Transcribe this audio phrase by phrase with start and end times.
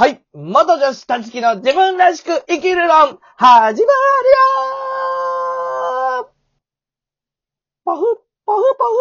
[0.00, 0.24] はい。
[0.32, 6.24] 元女子たちきの自分らしく生きる論、始まるよー
[7.84, 8.02] パフ、
[8.46, 8.92] パフパフ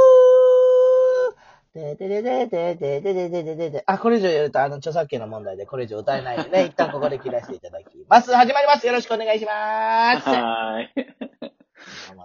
[1.73, 8.35] ーでででででででででででであ、これ以上言うと、あの、著作権の問題でこれ以上歌えないんでね、 一旦ここで切らせていただきます。
[8.35, 8.85] 始まります。
[8.85, 10.27] よろしくお願いします。
[10.27, 11.07] はーい。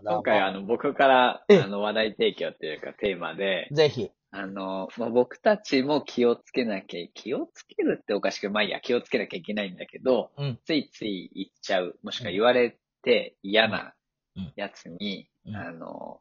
[0.05, 4.11] 今回、あの、僕から、ええあの、話題提供っていうか、テーマで、ぜひ。
[4.37, 10.59] あの、まあ、僕たちも気をつけなきゃ、気をつけるっておかしく、まあいいや、気をつけなきゃいけないんだけど、うん。
[10.65, 13.95] ついつい言っちゃう、もしくは言われて嫌な
[14.37, 16.21] うんやつに、うんあの、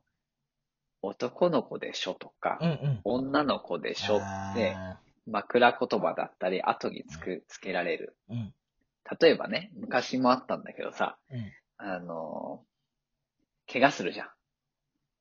[1.02, 3.02] 男の子でしょとか、うんうん。
[3.04, 4.20] 女の子でしょっ
[4.54, 8.16] て、あ枕言葉だったり、後につく、つけられる。
[8.30, 8.54] ーうん。
[9.20, 11.52] 例えばね、昔もあったんだけどさ、うん。
[11.78, 12.64] あの、
[13.72, 14.30] 怪我するじゃん。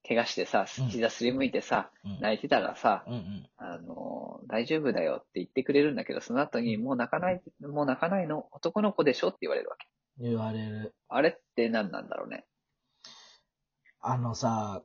[0.06, 2.20] 怪我してさうん、膝すりむいてさ、うん。
[2.20, 3.46] 泣いてたらさ、うんうん。
[3.56, 9.86] あの、大丈夫だよって言ってくれるんだけど、その後に、もう泣かない、もう泣かないの男の子でしょって言われるわけ。
[10.18, 10.94] 言われる。
[11.08, 12.44] あれって何なんだろうね？
[14.00, 14.82] あのさ、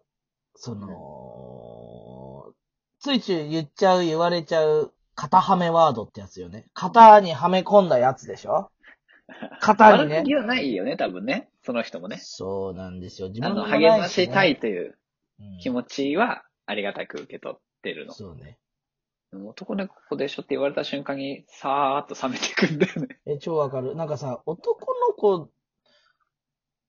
[0.55, 2.53] その、
[2.99, 6.67] ついつい言っちゃう、言われちゃう、型はめワードってやつよね。
[6.75, 8.69] 型にはめ込んだやつでしょ？
[9.61, 10.35] 型にね悪気。
[10.35, 11.49] はないよね、多分ね。
[11.63, 12.19] その人もね。
[12.21, 13.29] そうなんですよ。
[13.29, 14.95] 自分もない励ましたいといううん
[15.61, 18.13] 気持ちはありがたく受け取ってるの。
[18.13, 18.57] そうね。
[19.33, 23.19] 男の子でしょって言われた瞬間に、さーっと冷めてくんだよね。
[23.25, 23.95] え、超わかる。
[23.95, 25.49] なんかさ、男の子、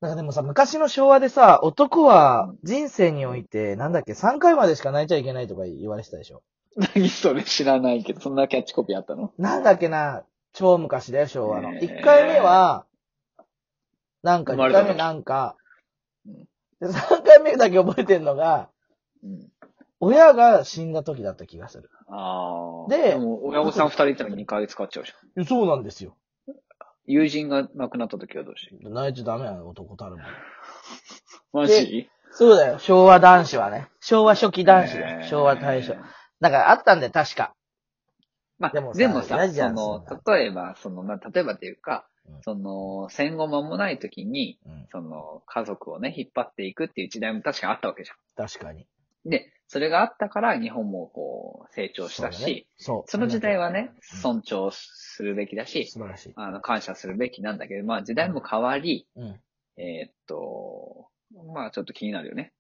[0.01, 6.43] なんかでもさ、昔の昭和でさ、男は人生において、なんだっけ、3回までしか泣いちゃいけないとか言われてたでしょ？
[6.95, 9.33] 何それ知らないけど、そんなキャッチコピーあったの？
[9.37, 11.75] なんだっけな、超昔だよ、昭和の。
[11.75, 12.87] へー1回目は、
[14.23, 15.57] なんか、2生まれた時回目なんか
[16.27, 16.45] うん、
[16.81, 18.69] で、3回目だけ覚えてんのが、
[19.23, 19.53] うん。
[20.01, 21.91] 親が死んだ時だった気がする。
[22.09, 22.89] ああ。
[22.89, 25.45] ででも、親御さん二人いたら2ヶ月使っちゃうじゃん。
[25.45, 26.17] そうなんですよ。
[27.05, 30.21] 友人が亡くなった時はどうし泣いちゃダメなの、男たるもん。
[31.53, 32.09] マジ？
[32.31, 33.89] そうだよ、昭和男子はね。
[34.01, 35.97] 昭和初期男子だよ、昭和大正。
[36.41, 37.55] なんかあったんだよ、確か。
[38.59, 48.87] まあ、でもさでもさ、嫌じゃんそのそんな、例えば、その、な例えばっていうかうん、その、戦後間もない時に、うん、その、家族をね、引っ張っていくっていう時代も確かあったわけじゃ確かに。
[49.27, 49.31] ん。
[49.31, 53.11] で、それがあったから日本もこう、成長したし、そう。
[53.11, 56.33] その時代はね、うん尊重するべきだし、素晴らしい。
[56.37, 59.41] あの、感謝するべきなんだけど、まあ時代も変わり、うん。
[59.77, 61.09] えーっと、
[61.55, 62.53] まあちょっと気になるよね。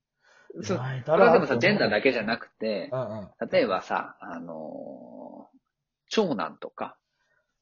[0.62, 3.48] そ泣いそれはでもさ、ジェンダーだけじゃなくてう、んうん。
[3.50, 5.58] 例えばさ、あのー
[6.10, 6.96] 長男とか、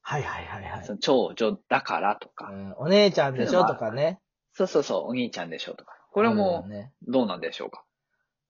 [0.09, 0.93] はいはいはいはいそ。
[0.93, 4.21] の長女だからとか、うん、お姉ちゃんでしょとかね。
[4.53, 5.91] そうそうそう、お兄ちゃんでしょとか。
[6.13, 6.93] これはもそうね。
[7.05, 7.83] う、どうなんでしょうか？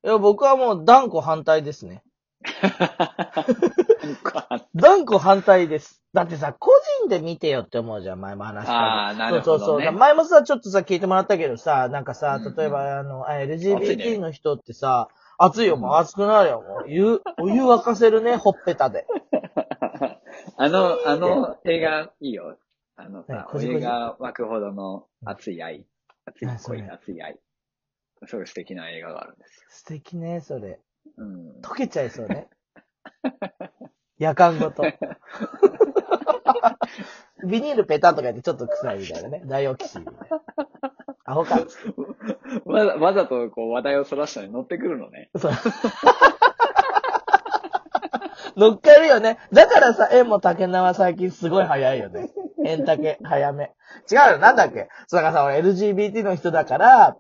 [0.04, 2.04] いや、僕はもう断固反対ですね。
[4.76, 6.04] 断固反対です。
[6.14, 6.70] だってさ、個
[7.02, 8.80] 人で見てよって思うじゃん、前も話したけど。
[8.80, 9.44] ああ、なるほ。
[9.44, 9.92] そうそうそう。
[9.94, 15.08] 前もさ、ちょっとさ、聞いてもらったけどさ、なんかさうんうん、例えば、あの、あ熱い LGBT ねの人ってさ、
[15.40, 16.90] 熱いよ、もう熱くなるよ、もう。
[16.92, 19.08] 湯、お湯沸かせるね、ほっぺたで。
[20.60, 22.58] あの、あの映画いいよ。
[22.96, 25.86] あのねさ、お湯が湧くほどの熱い愛。
[26.26, 27.40] 熱い恋、熱い愛。
[28.26, 29.68] すごい素敵な映画があるんですよ。
[29.70, 30.80] 素敵ね、それ。
[31.18, 31.52] うん。
[31.62, 32.48] 溶けちゃいそうね。
[34.18, 34.82] 夜間ごと。
[37.48, 39.44] ビニールペタとか言ってちょっと臭いみたいなね。
[39.46, 40.42] ダイオキシンみたいな。
[41.26, 41.60] アホか。
[42.66, 45.30] わざわざとこう話題をそらしたのに乗ってくるのね。
[45.38, 45.52] そう。
[48.58, 49.38] 乗っかるよね。
[49.54, 52.30] だからさ、縁も竹縄最近すごい早いよね。
[52.66, 53.72] 縁竹、早め。
[54.12, 54.90] 違うよ、なんだっけ？
[55.08, 57.16] そうだからさ、俺 LGBT の人だから、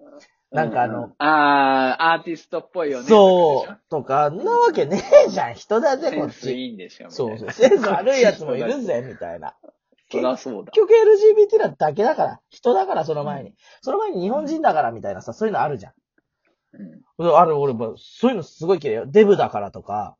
[0.51, 3.07] なんかあの、うあー、アーティストっぽいよね。
[3.07, 5.53] そう、とか、んなわけねえじゃん。
[5.55, 6.55] 人だぜ、こっち。
[6.55, 7.11] いいんでしょ。
[7.11, 7.51] そいうなそう。
[7.51, 9.55] センス悪いやつもいるぜ、みたいな。
[10.09, 10.71] そりゃそうだ。
[10.71, 10.93] 結局
[11.57, 12.39] LGBT なだけだから。
[12.49, 13.53] 人だから、その前に。
[13.81, 15.93] その前に日本人だから、みたいなさ、そういうのあるじゃん。
[17.19, 17.37] うん。
[17.37, 19.05] ある、俺も、そういうのすごい嫌いよ。
[19.05, 20.15] デブだからとか、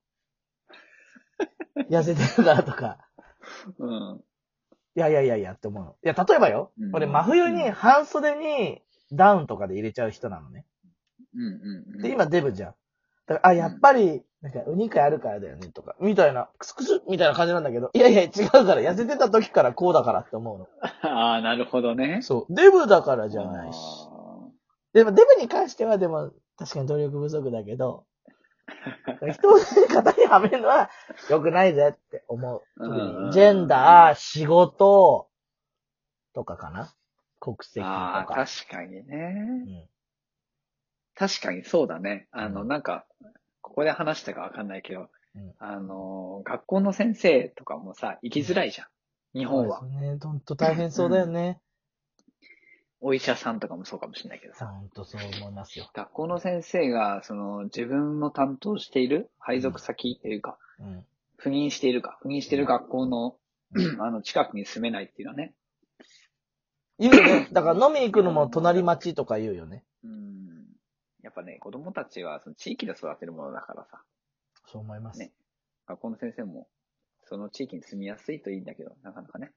[1.90, 2.98] 痩せてるからとか。
[3.80, 4.24] うん。
[4.96, 5.96] いやいやいやいやって思うの。
[6.04, 6.72] いや、例えばよ。
[6.80, 8.82] うん俺、真冬に半袖に
[9.12, 10.66] ダウンとかで入れちゃう人なのね。
[11.36, 11.46] うんう
[11.94, 12.02] んうん。
[12.02, 12.76] で、今デブじゃん。
[13.28, 20.68] だから、あ、やっぱり、なんか、お肉あるからだよね、とか、みたいな、クスクスみたいな感じなんだけど、いやいや、違うから、痩せてた時からこうだからって思うの。
[20.82, 22.20] ああ、なるほどね。
[22.22, 22.54] そう。
[22.54, 23.78] デブだからじゃないし。
[23.78, 24.48] あ
[24.94, 28.06] でも、デブに関しては、でも、確かに努力不足だけど、
[29.32, 29.58] 人を
[29.90, 30.90] 型にはめるのは
[31.30, 33.32] 良くないぜって思う。
[33.32, 35.30] ジェンダー、仕事、
[36.34, 36.94] とかかな？
[37.40, 38.46] 国籍とーあー、か。
[38.46, 39.26] 確かにうね。
[39.66, 39.90] ん
[41.16, 42.28] 確かにそうだね。
[42.32, 43.06] あの、うんなんか、
[43.62, 48.88] ここで話したかわかんないけど、うんあの、学校の先生とかもさ、行きづらいじゃん。
[49.40, 49.80] 日本は。
[49.80, 50.18] そうですね。
[50.22, 51.60] ほんと大変そうだよね。
[53.00, 54.66] お医者さんとかもそうかもしれないけどさ。
[54.66, 55.90] ほんとそう思いますよ。
[55.94, 61.06] 学校の先生が、その、自分の担当している配属先っていうか、うん。
[61.40, 63.38] 赴任しているか、赴任している学校の、
[64.00, 65.54] あの、近くに住めないっていうのはね。
[66.98, 67.48] 言うよね。
[67.52, 69.84] だから飲みに行くのも隣町とか言うよね。
[70.04, 70.66] うん。
[71.22, 74.02] やっぱね、子供たちは、その地域で育てるものだからさ、
[74.66, 75.20] そう思います。
[75.20, 75.32] ね
[75.86, 76.68] 学校の先生も、
[77.26, 79.52] その地域に住みやすいといいんだけど、なかなかね。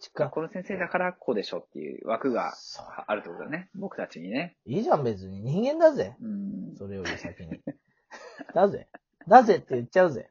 [0.00, 2.54] 近学校の先生だからこうでしょっていう枠が
[3.06, 3.68] あるってことだね。
[3.74, 4.56] 僕たちにね。
[4.64, 5.40] いいじゃん、別に。
[5.42, 6.16] 人間だぜ。
[6.20, 6.76] うん。
[6.76, 7.60] それより先に。
[8.54, 8.88] だぜ。
[9.26, 10.30] だぜって言っちゃうぜ。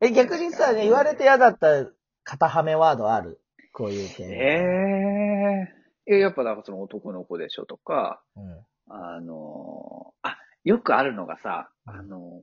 [0.00, 1.86] え、逆にさ、言われて嫌だった
[2.24, 3.40] 肩はめワードある？
[3.72, 4.30] こういう点。
[4.30, 5.68] え
[6.06, 8.64] ええ、やっぱだからその男の子でしょとか、うん。
[8.88, 12.42] あのーあ、よくあるのがさ、あの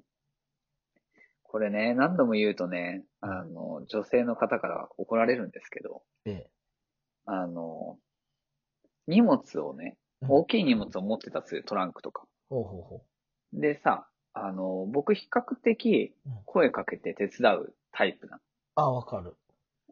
[1.54, 6.50] これね、何度も言うとね、あの、女性の方から怒られるんですけど、ええ。
[7.26, 7.98] あの
[9.08, 12.24] 荷物をね、うん大きい荷物を持ってたっつうトランクとか。
[12.50, 13.02] ほうほうほ
[13.54, 18.42] でさ、あの、僕比較的うん声かけて手伝うタイプなう。
[18.74, 19.36] あ、わかる。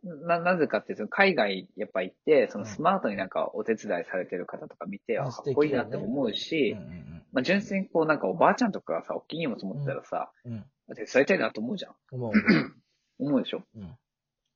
[0.03, 0.15] の。
[0.25, 10.53] な、なぜかっていうと、海外やっぱ行って、そのうんスマートになんかお手伝いされてる方とか見て、ああかっこいいなって思ううんし、うんまあ、純粋にこうなんかおばあちゃんとかがさ、大きい荷物持ってたらさ、うん。
[10.53, 10.65] うん。
[10.95, 11.95] 手伝いたいなと思うじゃん。
[12.11, 12.31] 思う。
[13.19, 13.63] 思うでしょ？
[13.75, 13.95] うん。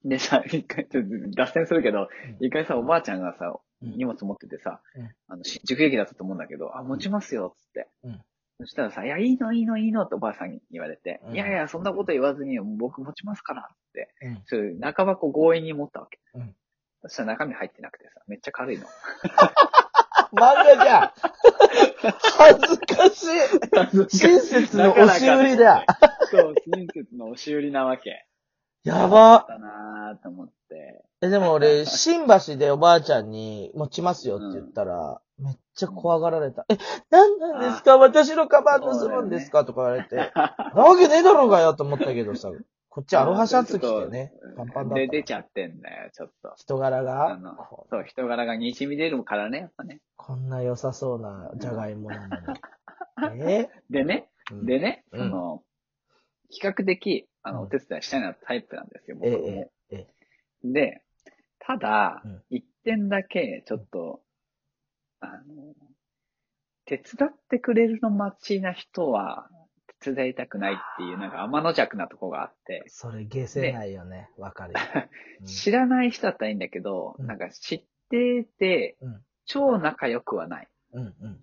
[0.10, 2.02] でさ、一回、ちょっと脱線するけど、
[2.40, 7.88] うん一回さ、おばあちゃんがさ、うん荷物持っててさ、うんあの、新宿駅だったと思うんだけど、あ、持ちますよ、つって。
[8.04, 8.22] うん
[8.58, 14.14] そしたらさ、いや、いいの、いいの、いいのっておばあさんに言われて、うんいやいや、そんなこと言わずに、僕持ちますから、って。
[14.52, 14.80] うん。
[14.80, 16.20] 半ばこう強引に持ったわけ。
[16.36, 16.56] うん
[17.02, 18.86] そしたら中身入ってなくてさ、めっちゃ軽いの。
[20.36, 21.12] 漫画じゃん。
[22.38, 24.18] 恥ずかしい。
[24.18, 25.86] 親切の押し売りだ。
[26.30, 28.26] そう、親切の押し売りなわけ。
[28.84, 29.46] やば。
[29.48, 31.04] だなーと思って。
[31.22, 36.66] え、でも俺、新橋でおばあちゃんに持ちますよって言ったら、めっちゃ怖がられた。
[36.70, 36.78] え、
[37.10, 37.98] なんなんですか？
[37.98, 39.66] 私のカバン盗むんですか？
[39.66, 42.52] とか言われて、なわけねえだろうがよと思ったけどさ、
[42.96, 45.08] こっちアロハシャツ着てね、パンパンだで。
[45.08, 46.54] 出ちゃってんだよ、ちょっと。
[46.56, 47.38] 人柄あが
[47.90, 50.00] そう、人柄が滲み出るからね、やっぱね。
[50.16, 53.44] こんな良さそうなじゃがいもなのに。
[53.52, 53.70] え？
[53.90, 55.64] でね、うんでね、うんその、
[56.50, 59.48] 比較的、あの、うんお手伝いしたいなタイプなんですよ、え僕も。
[59.50, 60.08] え、ええ、
[60.64, 61.02] で、
[61.60, 64.22] ただうん、一点だけ、ちょっと、
[65.20, 65.74] あの、
[66.86, 69.65] 手伝ってくれるの待ちな人は、手
[70.14, 74.30] 伝いたくないっていう、なんか天の弱なとこがあって、それ下せないよね。
[74.38, 74.74] わかる。
[75.42, 80.68] うん知らない人だったらいいんだけど、うんなんか知っててうん、超仲良くはない。
[80.94, 81.40] うん、うん。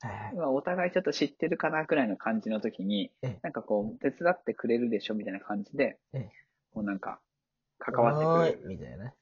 [0.00, 0.34] はいはい。
[0.36, 3.10] まあお互いちょっと知ってるかなくらいの感じの時に、
[3.42, 5.98] なんかこう、手伝ってくれるでしょみたいな感じで、
[6.74, 7.20] こうなんか、
[7.78, 8.68] 関わってはーいくる。
[8.68, 9.12] みたいな。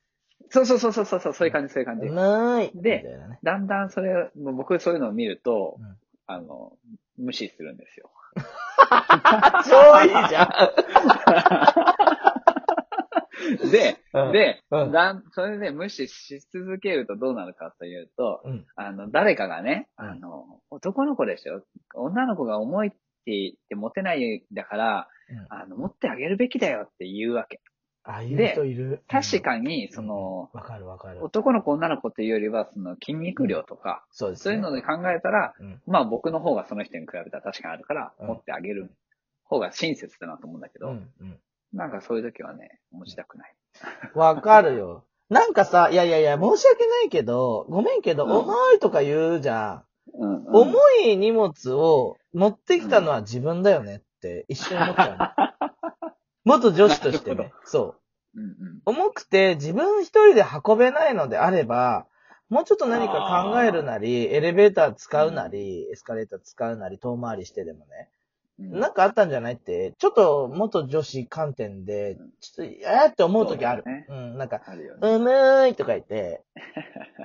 [0.50, 2.06] そうそうそうそうそう、そういう感じ、そういう感じ。
[2.10, 3.18] なーいで。
[3.42, 5.78] だんだんそれ、僕そういうのを見ると、
[6.26, 6.72] あの、
[7.18, 8.10] 無視するんですよ。
[9.68, 10.48] 超いいじゃ
[13.70, 13.98] で、
[14.28, 18.66] ん。、で、うんだん、それで無視し続けるとどうなるかというと、うん。
[18.76, 21.62] あの、誰かがね、うんあの、男の子でしょ？
[21.94, 22.96] 女の子が重いって
[23.26, 27.60] 言って持てないんだから、うんあの、持ってあげるべきだよって言うわけ。
[28.10, 29.02] ああいう人いる。
[29.08, 31.24] 確かに、にその、わかるわかる。
[31.24, 35.80] 男の子女の子っていうよりは、その筋肉量とか、そうです、そういうので考えたら、うん。
[35.86, 38.90] まあ僕の方がその人に比べたら確かにあるから、うん持ってあげる
[39.44, 41.10] 方が親切だなと思うんだけど、うん。
[41.20, 41.38] うん。
[41.72, 43.54] なんかそういう時はね、持ちたくない。
[44.14, 45.04] わかるよ。
[45.30, 50.46] なんかさ、いやいやいや、申し訳ないけど、ごめんけど、うん重いとか言うじゃうん、ん。
[50.48, 50.74] 重
[51.04, 56.10] い荷物を持ってきたのは自分だよねって一瞬思っちゃうの。
[56.44, 57.52] 元女子としてね。
[57.64, 57.99] そう。
[58.34, 58.82] うんうん。
[58.84, 62.06] 重くて自分一人で運べないのであれば、
[62.48, 68.08] もうちょっと何か考えるなり、エレベーター使うなり、エスカレーター使うなり、遠回りしてでもね。
[68.08, 68.20] うん
[68.60, 73.84] なんかあったんじゃないって、ちょっと元女子観点で、ちょっと、えーって思う時ある。
[73.86, 74.64] そうだねうん、なんか、ね。
[75.00, 76.42] うむーいとか言って、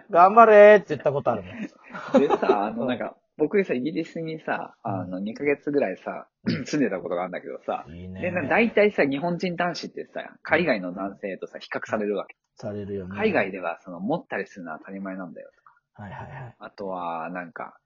[0.10, 1.62] 頑張れーって言ったことあるもん。
[2.22, 6.28] でさ、あの、なんか、僕さ、イギリスにさ、あの、2ヶ月ぐらいさ、
[6.66, 8.22] 住んでたことがあるんだけどさ、いいね。
[8.22, 12.36] で、な大体さ、日本人男子ってさ、海外の男性とさ、比較されるわけ。
[12.56, 13.16] されるよね。
[13.16, 16.04] 海外では、その、持ったりするのは当たり前なんだよとか。
[16.04, 16.56] はいはいはい。
[16.60, 17.78] あとは、なんか、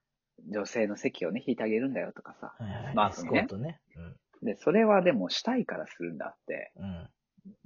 [0.48, 2.54] 女性の席をね、引いてあげるんだよとかさ。
[2.58, 3.80] はいはい、まあねコートね。
[4.42, 6.84] で、それはでもしたいからするんだって、うん。
[6.84, 7.08] うん。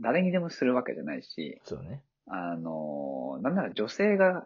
[0.00, 2.02] 誰にでもするわけじゃないし、そうね。
[2.26, 4.44] あの、なんなら女性がうん。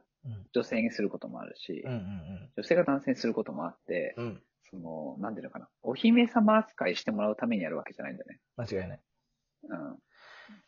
[0.53, 4.25] 女性にすることもあるし、うんうん女性が男性にすることもあって、うん。
[4.25, 4.43] うん。
[4.71, 8.41] その、なんていうのかな、お姫様扱いしてもらうためにやるわけじゃないんだよね。
[8.57, 9.01] 間違いない。
[9.65, 9.97] うん。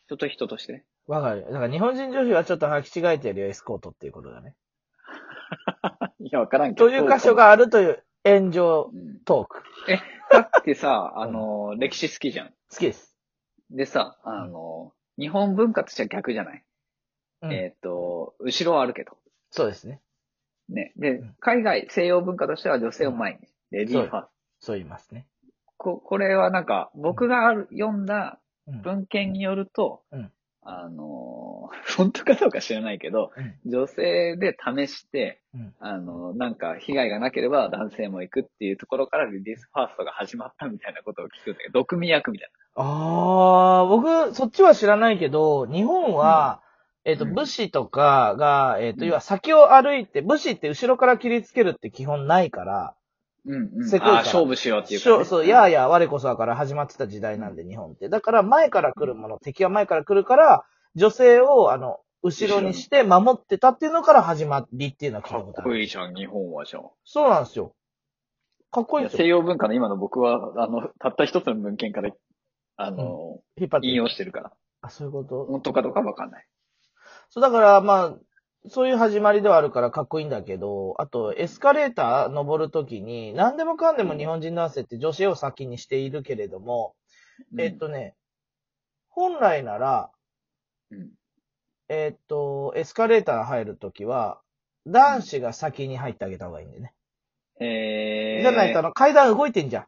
[0.05, 0.85] 人と人としてね。
[1.07, 1.43] わかる。
[1.45, 4.55] だから日本人女子はちょっと履き違えてるよ、エスコートっていうことだね。
[6.19, 6.89] いや、わからんけど。
[6.89, 9.19] という箇所があるという炎上うん。
[9.25, 9.63] トーク。
[10.31, 12.47] だってさ、あの、歴史好きじゃん。
[12.69, 13.15] 好きです。
[13.69, 16.63] でさ、あの、日本文化としては逆じゃない？
[17.43, 19.17] うんえっ、と、後ろはあるけど。
[19.51, 20.01] そうですね。
[20.69, 20.93] ね。
[20.95, 23.39] でうん、海外、西洋文化としては女性を前に。
[23.71, 24.29] レディーファースト。
[24.59, 25.27] そう言いますね。
[25.77, 28.81] ここれはなんか、僕がある読んだうん。
[28.81, 30.31] 文献によると、うん
[30.63, 46.61] あのー、 本当かどうか知らないけど、うん女性で試して、うんあのー、なんか被害がなければ男性も行くっていうところからレディースファーストが始まったみたいなことを聞くんだけど、毒味役みたいああ、僕、そっちは知らないけど、日本は、
[47.03, 52.95] えっ、と、うん武士とかが、えっ、と、うん要は先を歩いて、武士って後ろから切りつけるって基本ないから、
[53.45, 53.53] な。
[53.55, 53.89] うんうん。
[53.89, 55.15] せこいからあー勝負しようっていうか、ね。
[55.15, 58.07] そう、そう、やあやあ我こそはから始まってた時代なんで、日本って。
[58.07, 60.63] だから、前から来るもの、敵は前から来るから、
[60.95, 65.69] 女性を、あの、後ろにして守ってたっていうのから始まりっていうのは聞いかったことある。
[65.71, 66.83] こいいじゃん、日本はじゃん。
[67.03, 67.73] そうなんですよ。
[68.69, 69.25] かっこいいいやですよ。
[69.25, 72.11] 西洋文化の今の僕は、あの、たった一つの文献から、
[72.77, 73.87] あの、引っ張って。
[73.87, 74.51] 引用してるから。
[74.81, 75.45] あ、そういうこと？
[75.45, 76.47] 本当かどうかわかんない。
[77.31, 78.17] そう、だから、まあ、
[78.69, 86.93] そういう始まりではあるからかっこいいんだけど、あと、エスカレーター登るときに、何でもかんでも日本人男性って女子を先にしているけれども、
[87.57, 88.15] えっとね、
[89.09, 90.11] 本来なら、
[90.91, 91.09] うん、
[91.89, 94.41] えっと、エスカレーター入るときは、
[94.85, 96.93] 男子が先に入ってあげた方がいいんでね。
[97.59, 98.41] えー。
[98.41, 99.85] じゃないと、あの、階段動いてんじゃん。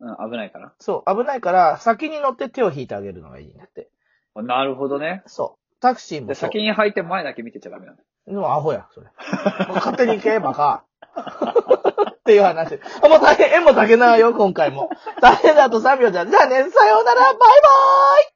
[0.00, 0.74] うん、危ないから。
[0.78, 3.88] そう、危ないから、先に乗って手を引いてあげるのがいいんだって。
[4.34, 5.22] なるほどね。
[5.26, 5.63] そう。
[5.84, 6.48] タクシーもで、そう。
[6.48, 8.02] 先に履いて前だけ見てちゃダメなんだ。
[8.26, 9.06] でもアホや、それ。
[9.68, 10.84] もう勝手に行け、バカ。
[11.14, 12.80] っていう話。
[13.02, 14.88] あもう大変、縁も竹縄よ、今回も。
[15.20, 16.24] 大変だと3秒じゃ。
[16.24, 18.32] じゃあね、さようなら、バイバーイ